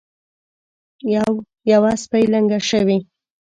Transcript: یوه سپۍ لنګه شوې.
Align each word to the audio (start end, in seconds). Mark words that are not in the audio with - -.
یوه 1.73 1.91
سپۍ 2.03 2.23
لنګه 2.33 2.59
شوې. 2.69 2.97